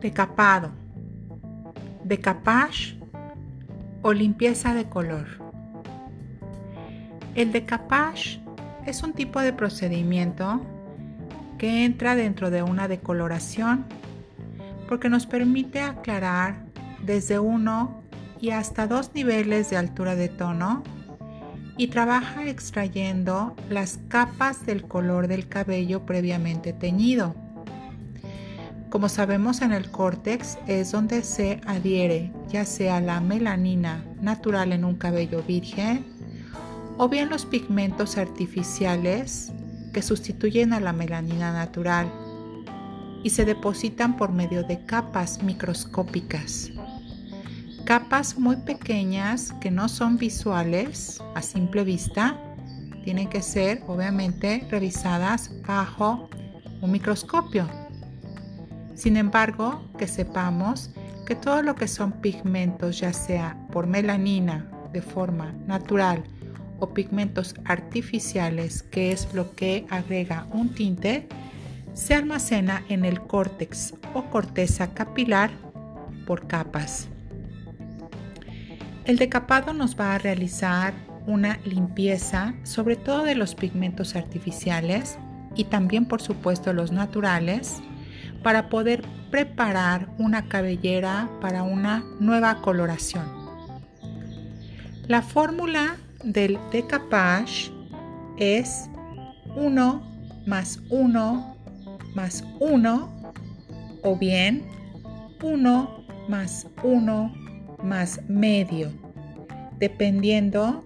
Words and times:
Decapado, 0.00 0.70
decapage 2.04 2.98
o 4.02 4.12
limpieza 4.12 4.74
de 4.74 4.84
color. 4.84 5.26
El 7.34 7.52
decapage 7.52 8.40
es 8.86 9.02
un 9.02 9.12
tipo 9.12 9.40
de 9.40 9.52
procedimiento 9.52 10.60
que 11.58 11.84
entra 11.84 12.14
dentro 12.14 12.50
de 12.50 12.62
una 12.62 12.88
decoloración 12.88 13.84
porque 14.88 15.08
nos 15.08 15.26
permite 15.26 15.80
aclarar 15.80 16.64
desde 17.02 17.38
uno 17.38 18.02
y 18.40 18.50
hasta 18.50 18.86
dos 18.86 19.12
niveles 19.14 19.70
de 19.70 19.76
altura 19.76 20.14
de 20.14 20.28
tono 20.28 20.82
y 21.76 21.88
trabaja 21.88 22.46
extrayendo 22.46 23.54
las 23.68 23.98
capas 24.08 24.64
del 24.64 24.84
color 24.84 25.28
del 25.28 25.48
cabello 25.48 26.06
previamente 26.06 26.72
teñido. 26.72 27.34
Como 28.90 29.08
sabemos 29.08 29.62
en 29.62 29.72
el 29.72 29.90
córtex 29.90 30.58
es 30.66 30.92
donde 30.92 31.22
se 31.22 31.60
adhiere 31.66 32.32
ya 32.48 32.64
sea 32.64 33.00
la 33.00 33.20
melanina 33.20 34.04
natural 34.20 34.72
en 34.72 34.84
un 34.84 34.94
cabello 34.94 35.42
virgen 35.42 36.06
o 36.96 37.08
bien 37.08 37.28
los 37.28 37.44
pigmentos 37.44 38.16
artificiales 38.16 39.52
que 39.92 40.02
sustituyen 40.02 40.72
a 40.72 40.80
la 40.80 40.92
melanina 40.92 41.52
natural 41.52 42.10
y 43.22 43.30
se 43.30 43.44
depositan 43.44 44.16
por 44.16 44.32
medio 44.32 44.62
de 44.62 44.84
capas 44.84 45.42
microscópicas. 45.42 46.70
Capas 47.84 48.38
muy 48.38 48.56
pequeñas 48.56 49.52
que 49.60 49.70
no 49.70 49.88
son 49.88 50.16
visuales 50.16 51.20
a 51.34 51.42
simple 51.42 51.84
vista, 51.84 52.40
tienen 53.04 53.28
que 53.28 53.42
ser 53.42 53.82
obviamente 53.86 54.66
revisadas 54.70 55.50
bajo 55.66 56.28
un 56.80 56.90
microscopio. 56.90 57.85
Sin 58.96 59.18
embargo, 59.18 59.82
que 59.98 60.08
sepamos 60.08 60.90
que 61.26 61.34
todo 61.34 61.60
lo 61.62 61.74
que 61.74 61.86
son 61.86 62.12
pigmentos, 62.12 62.98
ya 62.98 63.12
sea 63.12 63.58
por 63.70 63.86
melanina 63.86 64.70
de 64.92 65.02
forma 65.02 65.52
natural 65.66 66.24
o 66.78 66.94
pigmentos 66.94 67.54
artificiales, 67.66 68.82
que 68.82 69.12
es 69.12 69.32
lo 69.34 69.54
que 69.54 69.86
agrega 69.90 70.46
un 70.50 70.70
tinte, 70.74 71.28
se 71.92 72.14
almacena 72.14 72.84
en 72.88 73.04
el 73.04 73.20
córtex 73.20 73.94
o 74.14 74.24
corteza 74.24 74.94
capilar 74.94 75.50
por 76.26 76.46
capas. 76.46 77.08
El 79.04 79.18
decapado 79.18 79.74
nos 79.74 79.98
va 79.98 80.14
a 80.14 80.18
realizar 80.18 80.94
una 81.26 81.58
limpieza 81.64 82.54
sobre 82.62 82.96
todo 82.96 83.24
de 83.24 83.34
los 83.34 83.54
pigmentos 83.54 84.16
artificiales 84.16 85.18
y 85.54 85.64
también 85.64 86.06
por 86.06 86.22
supuesto 86.22 86.72
los 86.72 86.92
naturales 86.92 87.82
para 88.46 88.68
poder 88.68 89.02
preparar 89.32 90.06
una 90.18 90.46
cabellera 90.46 91.28
para 91.40 91.64
una 91.64 92.04
nueva 92.20 92.62
coloración. 92.62 93.24
La 95.08 95.20
fórmula 95.20 95.96
del 96.22 96.56
decapage 96.70 97.72
es 98.38 98.88
1 99.56 100.42
más 100.46 100.80
1 100.90 101.56
más 102.14 102.44
1 102.60 103.32
o 104.04 104.16
bien 104.16 104.62
1 105.42 106.06
más 106.28 106.68
1 106.84 107.34
más 107.82 108.20
medio, 108.28 108.92
dependiendo 109.80 110.84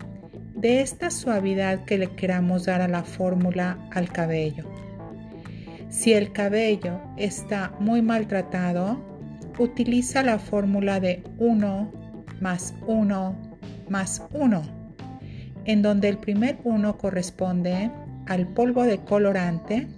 de 0.55 0.81
esta 0.81 1.11
suavidad 1.11 1.84
que 1.84 1.98
le 1.98 2.08
queramos 2.16 2.64
dar 2.64 2.81
a 2.81 2.88
la 2.88 3.03
fórmula 3.03 3.77
al 3.91 4.11
cabello. 4.11 4.80
Si 5.91 6.13
el 6.13 6.33
cabello 6.33 7.01
está 7.17 7.73
muy 7.81 8.01
maltratado, 8.01 8.97
utiliza 9.59 10.23
la 10.23 10.39
fórmula 10.39 11.01
de 11.01 11.25
1 11.39 11.93
más 12.41 12.75
1 12.87 13.34
más 13.89 14.23
1, 14.33 14.62
en 15.65 15.83
donde 15.83 16.09
el 16.09 16.19
primer 16.19 16.59
1 16.62 16.97
corresponde 16.97 17.91
al 18.27 18.47
polvo 18.47 18.84
de 18.84 18.99
colorante, 18.99 19.89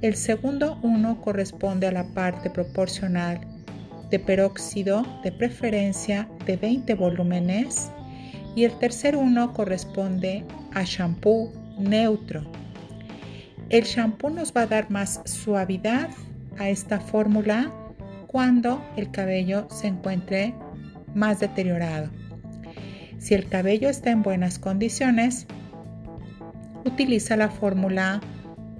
el 0.00 0.16
segundo 0.16 0.78
1 0.82 1.20
corresponde 1.20 1.86
a 1.86 1.92
la 1.92 2.04
parte 2.14 2.48
proporcional 2.48 3.40
de 4.08 4.18
peróxido 4.18 5.04
de 5.22 5.32
preferencia 5.32 6.30
de 6.46 6.56
20 6.56 6.94
volúmenes 6.94 7.90
y 8.56 8.64
el 8.64 8.72
tercer 8.78 9.16
1 9.16 9.52
corresponde 9.52 10.46
a 10.72 10.82
shampoo 10.82 11.52
neutro 11.78 12.63
el 13.70 13.84
shampoo 13.84 14.30
nos 14.30 14.52
va 14.52 14.62
a 14.62 14.66
dar 14.66 14.90
más 14.90 15.20
suavidad 15.24 16.10
a 16.58 16.68
esta 16.68 17.00
fórmula 17.00 17.70
cuando 18.26 18.84
el 18.96 19.10
cabello 19.10 19.66
se 19.70 19.88
encuentre 19.88 20.54
más 21.14 21.40
deteriorado. 21.40 22.10
Si 23.18 23.34
el 23.34 23.48
cabello 23.48 23.88
está 23.88 24.10
en 24.10 24.22
buenas 24.22 24.58
condiciones, 24.58 25.46
utiliza 26.84 27.36
la 27.36 27.48
fórmula 27.48 28.20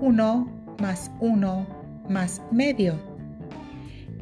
1 0.00 0.76
más 0.80 1.10
1 1.20 1.66
más 2.08 2.42
medio, 2.50 2.98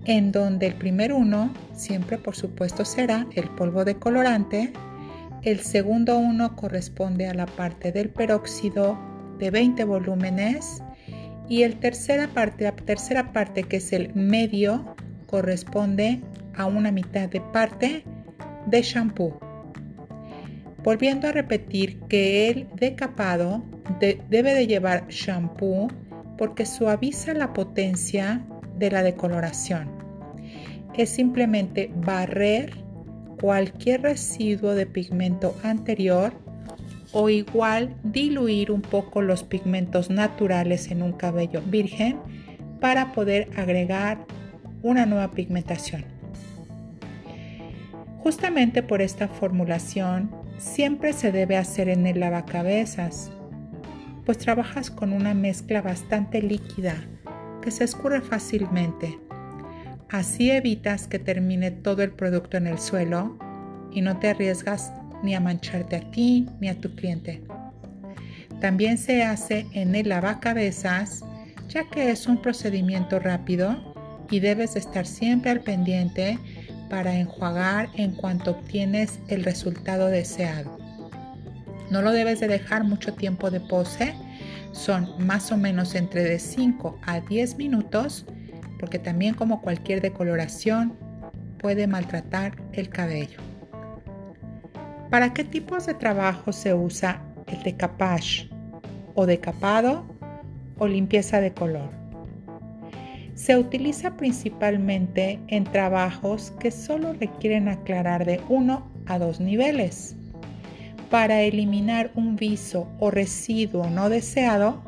en 0.04 0.30
donde 0.30 0.68
el 0.68 0.74
primer 0.74 1.12
1 1.12 1.52
siempre 1.72 2.18
por 2.18 2.36
supuesto 2.36 2.84
será 2.84 3.26
el 3.34 3.48
polvo 3.50 3.84
de 3.84 3.96
colorante, 3.96 4.72
el 5.42 5.60
segundo 5.60 6.18
1 6.18 6.54
corresponde 6.54 7.26
a 7.26 7.34
la 7.34 7.46
parte 7.46 7.90
del 7.90 8.10
peróxido 8.10 8.96
de 9.38 9.50
20 9.50 9.84
volúmenes 9.84 10.82
y 11.48 11.62
el 11.62 11.78
tercera 11.78 12.28
parte, 12.28 12.64
la 12.64 12.72
tercera 12.72 13.32
parte 13.32 13.64
que 13.64 13.76
es 13.76 13.92
el 13.92 14.14
medio 14.14 14.94
corresponde 15.26 16.20
a 16.56 16.66
una 16.66 16.90
mitad 16.90 17.28
de 17.28 17.40
parte 17.40 18.04
de 18.66 18.82
shampoo. 18.82 19.38
Volviendo 20.84 21.28
a 21.28 21.32
repetir 21.32 22.00
que 22.08 22.48
el 22.48 22.68
decapado 22.74 23.62
debe 24.00 24.54
de 24.54 24.66
llevar 24.66 25.06
shampoo 25.08 25.88
porque 26.36 26.66
suaviza 26.66 27.34
la 27.34 27.52
potencia 27.52 28.44
de 28.78 28.90
la 28.90 29.02
decoloración. 29.02 29.90
Es 30.94 31.10
simplemente 31.10 31.90
barrer 31.94 32.72
cualquier 33.40 34.02
residuo 34.02 34.74
de 34.74 34.86
pigmento 34.86 35.56
anterior 35.62 36.32
o 37.12 37.28
igual 37.28 37.94
diluir 38.02 38.70
un 38.70 38.82
poco 38.82 39.22
los 39.22 39.44
pigmentos 39.44 40.10
naturales 40.10 40.90
en 40.90 41.02
un 41.02 41.12
cabello 41.12 41.62
virgen 41.66 42.18
para 42.80 43.12
poder 43.12 43.48
agregar 43.56 44.26
una 44.82 45.06
nueva 45.06 45.30
pigmentación. 45.30 46.04
Justamente 48.18 48.82
por 48.82 49.02
esta 49.02 49.28
formulación 49.28 50.30
siempre 50.56 51.12
se 51.12 51.32
debe 51.32 51.56
hacer 51.56 51.88
en 51.88 52.06
el 52.06 52.20
lavacabezas, 52.20 53.30
pues 54.24 54.38
trabajas 54.38 54.90
con 54.90 55.12
una 55.12 55.34
mezcla 55.34 55.82
bastante 55.82 56.40
líquida 56.40 56.96
que 57.60 57.70
se 57.70 57.84
escurre 57.84 58.20
fácilmente. 58.20 59.18
Así 60.08 60.50
evitas 60.50 61.08
que 61.08 61.18
termine 61.18 61.70
todo 61.70 62.02
el 62.02 62.12
producto 62.12 62.56
en 62.56 62.66
el 62.66 62.78
suelo 62.78 63.38
y 63.90 64.02
no 64.02 64.18
te 64.18 64.28
arriesgas 64.28 64.92
ni 65.22 65.34
a 65.34 65.40
mancharte 65.40 65.96
a 65.96 66.10
ti 66.10 66.46
ni 66.60 66.68
a 66.68 66.78
tu 66.78 66.94
cliente. 66.94 67.42
También 68.60 68.98
se 68.98 69.22
hace 69.22 69.66
en 69.72 69.94
el 69.94 70.08
lavacabezas, 70.08 71.24
ya 71.68 71.88
que 71.90 72.10
es 72.10 72.26
un 72.26 72.40
procedimiento 72.40 73.18
rápido 73.18 73.94
y 74.30 74.40
debes 74.40 74.76
estar 74.76 75.06
siempre 75.06 75.50
al 75.50 75.60
pendiente 75.60 76.38
para 76.88 77.14
enjuagar 77.18 77.88
en 77.94 78.12
cuanto 78.12 78.52
obtienes 78.52 79.18
el 79.28 79.44
resultado 79.44 80.08
deseado. 80.08 80.78
No 81.90 82.02
lo 82.02 82.12
debes 82.12 82.40
de 82.40 82.48
dejar 82.48 82.84
mucho 82.84 83.14
tiempo 83.14 83.50
de 83.50 83.60
pose, 83.60 84.14
son 84.72 85.08
más 85.18 85.52
o 85.52 85.56
menos 85.56 85.94
entre 85.94 86.22
de 86.22 86.38
5 86.38 86.98
a 87.02 87.20
10 87.20 87.56
minutos, 87.56 88.24
porque 88.78 88.98
también 88.98 89.34
como 89.34 89.60
cualquier 89.60 90.00
decoloración 90.00 90.94
puede 91.58 91.86
maltratar 91.86 92.56
el 92.72 92.88
cabello. 92.88 93.51
¿Para 95.12 95.34
qué 95.34 95.44
tipos 95.44 95.84
de 95.84 95.92
trabajo 95.92 96.52
se 96.52 96.72
usa 96.72 97.20
el 97.46 97.62
decapage 97.62 98.48
o 99.14 99.26
decapado 99.26 100.06
o 100.78 100.88
limpieza 100.88 101.38
de 101.42 101.52
color? 101.52 101.90
Se 103.34 103.58
utiliza 103.58 104.16
principalmente 104.16 105.38
en 105.48 105.64
trabajos 105.64 106.52
que 106.52 106.70
solo 106.70 107.12
requieren 107.12 107.68
aclarar 107.68 108.24
de 108.24 108.40
uno 108.48 108.90
a 109.04 109.18
dos 109.18 109.38
niveles. 109.38 110.16
Para 111.10 111.42
eliminar 111.42 112.10
un 112.14 112.34
viso 112.36 112.88
o 112.98 113.10
residuo 113.10 113.90
no 113.90 114.08
deseado 114.08 114.82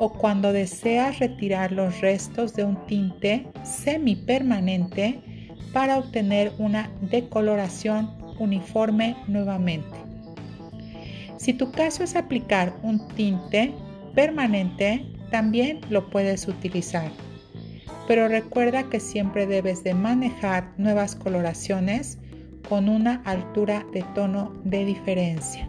o 0.00 0.14
cuando 0.14 0.52
deseas 0.52 1.20
retirar 1.20 1.70
los 1.70 2.00
restos 2.00 2.54
de 2.54 2.64
un 2.64 2.74
tinte 2.86 3.46
semipermanente 3.62 5.20
para 5.72 5.96
obtener 5.98 6.50
una 6.58 6.90
decoloración 7.02 8.17
uniforme 8.38 9.16
nuevamente. 9.26 9.96
Si 11.36 11.52
tu 11.52 11.70
caso 11.70 12.02
es 12.02 12.16
aplicar 12.16 12.74
un 12.82 13.06
tinte 13.08 13.72
permanente, 14.14 15.06
también 15.30 15.80
lo 15.90 16.10
puedes 16.10 16.48
utilizar. 16.48 17.10
pero 18.08 18.26
recuerda 18.26 18.84
que 18.84 19.00
siempre 19.00 19.46
debes 19.46 19.84
de 19.84 19.92
manejar 19.92 20.72
nuevas 20.78 21.14
coloraciones 21.14 22.18
con 22.66 22.88
una 22.88 23.22
altura 23.26 23.84
de 23.92 24.02
tono 24.14 24.54
de 24.64 24.86
diferencia. 24.86 25.68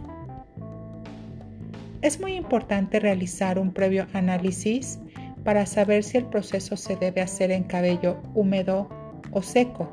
Es 2.00 2.18
muy 2.18 2.32
importante 2.32 2.98
realizar 2.98 3.58
un 3.58 3.72
previo 3.72 4.06
análisis 4.14 4.98
para 5.44 5.66
saber 5.66 6.02
si 6.02 6.16
el 6.16 6.24
proceso 6.24 6.78
se 6.78 6.96
debe 6.96 7.20
hacer 7.20 7.50
en 7.50 7.64
cabello 7.64 8.22
húmedo 8.34 8.88
o 9.32 9.42
seco, 9.42 9.92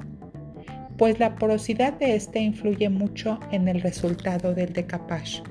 pues 0.98 1.20
la 1.20 1.36
porosidad 1.36 1.94
de 1.94 2.16
este 2.16 2.40
influye 2.40 2.90
mucho 2.90 3.40
en 3.52 3.68
el 3.68 3.82
resultado 3.82 4.54
del 4.54 4.74
decapage. 4.74 5.44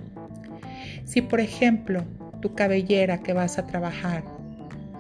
Si 1.05 1.23
por 1.23 1.41
ejemplo 1.41 2.05
tu 2.41 2.55
cabellera 2.55 3.23
que 3.23 3.33
vas 3.33 3.59
a 3.59 3.67
trabajar 3.67 4.25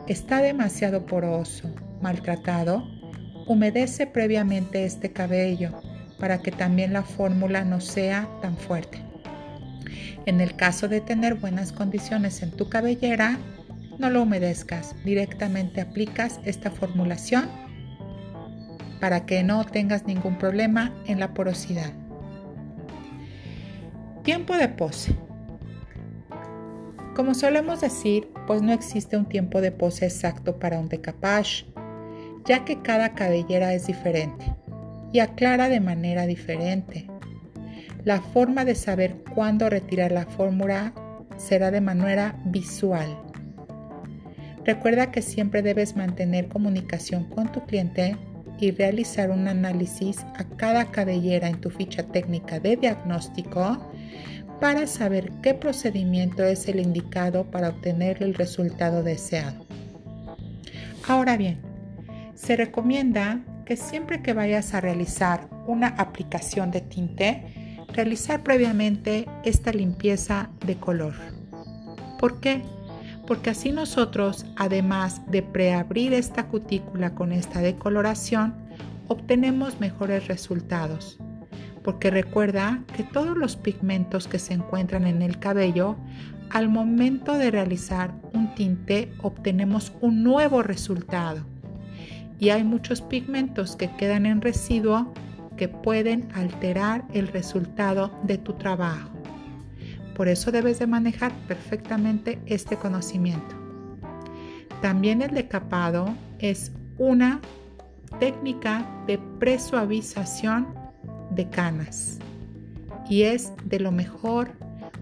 está 0.06 0.40
demasiado 0.40 1.04
poroso, 1.04 1.69
maltratado, 2.00 2.88
humedece 3.46 4.06
previamente 4.06 4.84
este 4.84 5.12
cabello 5.12 5.72
para 6.19 6.38
que 6.38 6.52
también 6.52 6.92
la 6.92 7.02
fórmula 7.02 7.64
no 7.64 7.81
sea 7.81 8.28
tan 8.40 8.56
fuerte. 8.56 8.99
En 10.26 10.40
el 10.40 10.56
caso 10.56 10.88
de 10.88 11.00
tener 11.00 11.34
buenas 11.34 11.72
condiciones 11.72 12.42
en 12.42 12.50
tu 12.52 12.69
cabellera, 12.69 13.38
no 13.99 14.10
lo 14.10 14.22
humedezcas, 14.22 14.94
directamente 15.04 15.81
aplicas 15.81 16.40
esta 16.44 16.70
formulación 16.70 17.65
para 19.00 19.26
que 19.26 19.43
no 19.43 19.64
tengas 19.64 20.06
ningún 20.06 20.38
problema 20.38 20.93
en 21.06 21.20
la 21.20 21.34
porosidad. 21.34 21.93
Tiempo 24.22 24.56
de 24.56 24.69
pose. 24.69 25.14
Como 27.14 27.34
solemos 27.34 27.81
decir, 27.81 28.28
pues 28.46 28.60
no 28.60 28.72
existe 28.72 29.16
un 29.16 29.26
tiempo 29.26 29.60
de 29.60 29.72
pose 29.72 30.04
exacto 30.04 30.58
para 30.58 30.78
un 30.78 30.88
decapage, 30.88 31.66
ya 32.44 32.64
que 32.64 32.82
cada 32.82 33.14
cabellera 33.14 33.72
es 33.72 33.87
diferente 33.87 34.54
y 35.12 35.20
aclara 35.20 35.69
de 35.69 35.81
manera 35.81 36.26
diferente. 36.26 37.08
La 38.04 38.20
forma 38.20 38.64
de 38.64 38.75
saber 38.75 39.16
cuándo 39.34 39.70
retirar 39.70 40.12
la 40.12 40.26
fórmula 40.26 40.92
será 41.37 41.70
de 41.70 41.81
manera 41.81 42.37
visual. 42.44 43.16
Recuerda 44.64 45.10
que 45.10 45.22
siempre 45.22 45.62
debes 45.62 45.96
mantener 45.96 46.49
comunicación 46.49 47.25
con 47.25 47.50
tu 47.52 47.64
cliente 47.64 48.16
y 48.58 48.70
realizar 48.70 49.31
un 49.31 49.49
análisis 49.49 50.19
a 50.37 50.44
cada 50.56 50.87
cabellera 50.87 51.49
en 51.49 51.61
tu 51.61 51.70
ficha 51.70 52.03
técnica 52.05 52.61
de 52.61 52.76
diagnóstico 52.76 53.79
para 54.61 54.87
saber 54.87 55.31
qué 55.43 55.55
procedimiento 55.55 56.44
es 56.44 56.67
el 56.69 56.81
indicado 56.81 57.44
para 57.50 57.69
obtener 57.69 58.23
el 58.23 58.35
resultado 58.35 59.03
deseado. 59.03 59.67
Ahora 61.06 61.37
bien, 61.37 61.61
se 62.35 62.56
recomienda 62.56 63.41
que 63.64 63.76
siempre 63.76 64.23
que 64.23 64.32
vayas 64.32 64.75
a 64.75 64.81
realizar 64.81 65.49
una 65.67 65.88
aplicación 65.88 66.70
de 66.70 66.81
tinte, 66.81 67.76
realizar 67.93 68.43
previamente 68.43 69.26
esta 69.44 69.73
limpieza 69.73 70.50
de 70.64 70.76
color. 70.76 71.14
¿Por 72.19 72.41
qué? 72.41 72.62
Porque 73.26 73.50
así 73.50 73.73
nosotros, 73.73 74.46
además 74.56 75.20
de 75.31 75.43
preabrir 75.43 76.14
esta 76.14 76.46
cutícula 76.46 77.14
con 77.14 77.32
esta 77.32 77.61
decoloración, 77.61 78.55
obtenemos 79.08 79.81
mejores 79.81 80.28
resultados 80.28 81.19
porque 81.87 82.11
recuerda 82.11 82.82
que 82.96 83.05
todos 83.05 83.37
los 83.37 83.55
pigmentos 83.55 84.26
que 84.26 84.40
se 84.40 84.55
encuentran 84.55 85.06
en 85.06 85.23
el 85.23 85.38
cabello, 85.38 85.94
al 86.50 86.69
momento 86.69 87.38
de 87.38 87.52
realizar 87.52 88.12
un 88.32 88.52
tinte 88.56 89.12
obtenemos 89.23 89.93
un 90.00 90.25
nuevo 90.25 90.64
resultado. 90.64 91.46
Y 92.40 92.49
hay 92.49 92.64
muchos 92.64 93.02
pigmentos 93.02 93.76
que 93.76 93.88
quedan 93.94 94.26
en 94.26 94.40
residuo 94.40 95.14
que 95.56 95.69
pueden 95.69 96.26
alterar 96.34 97.05
el 97.14 97.28
resultado 97.28 98.11
de 98.25 98.38
tu 98.38 98.55
trabajo. 98.55 99.15
Por 100.16 100.28
eso 100.28 100.50
debes 100.50 100.78
de 100.78 100.86
manejar 100.86 101.30
perfectamente 101.46 102.40
este 102.46 102.76
conocimiento. 102.76 103.54
También 104.80 105.20
el 105.20 105.32
decapado 105.32 106.14
es 106.38 106.72
una 106.96 107.40
técnica 108.18 108.86
de 109.06 109.18
presuavización 109.38 110.68
de 111.30 111.48
canas. 111.50 112.18
Y 113.10 113.22
es 113.22 113.52
de 113.66 113.78
lo 113.78 113.92
mejor 113.92 114.52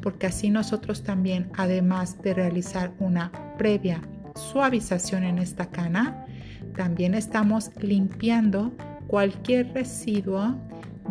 porque 0.03 0.27
así 0.27 0.51
nosotros 0.51 1.05
también, 1.05 1.49
además 1.57 2.21
de 2.21 2.35
realizar 2.35 2.93
una 2.99 3.31
previa 3.57 4.03
suavización 4.35 5.23
en 5.23 5.39
esta 5.39 5.67
cana, 5.71 6.27
también 6.77 7.15
estamos 7.15 7.71
limpiando 7.81 8.73
cualquier 9.07 9.73
residuo 9.73 10.57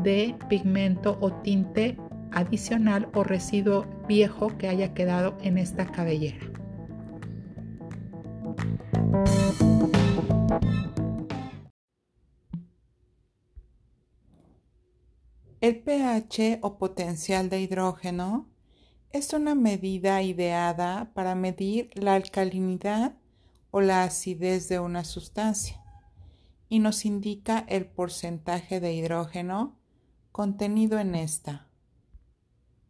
de 0.04 0.36
pigmento 0.50 1.18
o 1.22 1.32
tinte 1.32 1.98
adicional 2.34 3.10
o 3.14 3.24
residuo 3.24 3.86
viejo 4.08 4.58
que 4.58 4.68
haya 4.68 4.94
quedado 4.94 5.38
en 5.42 5.58
esta 5.58 5.86
cabellera. 5.86 6.52
El 15.62 15.80
pH 15.80 16.60
o 16.62 16.78
potencial 16.78 17.50
de 17.50 17.62
hidrógeno 17.62 18.50
es 19.12 19.32
una 19.32 19.56
medida 19.56 20.22
ideada 20.22 21.12
para 21.14 21.36
medir 21.36 21.90
la 21.94 22.16
alcalinidad 22.16 23.16
o 23.72 23.80
la 23.80 24.04
acidez 24.04 24.68
de 24.68 24.80
una 24.80 25.06
sustancia 25.06 25.82
y 26.68 26.80
nos 26.80 27.06
indica 27.06 27.64
el 27.70 27.86
porcentaje 27.86 28.80
de 28.80 28.94
hidrógeno 28.94 29.78
contenido 30.34 31.00
en 31.00 31.16
esta. 31.16 31.70